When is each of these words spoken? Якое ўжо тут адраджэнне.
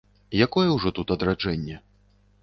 Якое 0.45 0.69
ўжо 0.77 0.91
тут 0.99 1.13
адраджэнне. 1.15 1.77